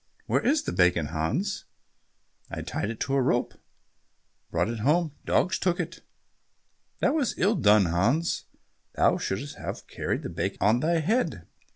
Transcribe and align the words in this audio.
"Where 0.25 0.41
is 0.41 0.63
the 0.63 0.71
bacon, 0.73 1.09
Hans?" 1.09 1.65
"I 2.49 2.63
tied 2.63 2.89
it 2.89 2.99
to 3.01 3.13
a 3.13 3.21
rope, 3.21 3.53
brought 4.49 4.67
it 4.67 4.79
home, 4.79 5.11
dogs 5.25 5.59
took 5.59 5.79
it." 5.79 6.01
"That 7.01 7.13
was 7.13 7.37
ill 7.37 7.53
done, 7.53 7.85
Hans, 7.85 8.45
thou 8.95 9.19
shouldst 9.19 9.57
have 9.59 9.85
carried 9.85 10.23
the 10.23 10.29
bacon 10.29 10.57
on 10.59 10.79
thy 10.79 11.01
head." 11.01 11.45